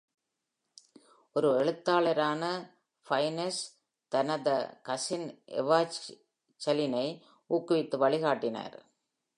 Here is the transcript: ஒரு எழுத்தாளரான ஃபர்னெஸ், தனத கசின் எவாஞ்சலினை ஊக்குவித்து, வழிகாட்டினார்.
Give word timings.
ஒரு 1.31 1.49
எழுத்தாளரான 1.57 2.43
ஃபர்னெஸ், 3.07 3.61
தனத 4.11 4.79
கசின் 4.81 5.27
எவாஞ்சலினை 5.61 7.05
ஊக்குவித்து, 7.49 7.97
வழிகாட்டினார். 7.97 8.77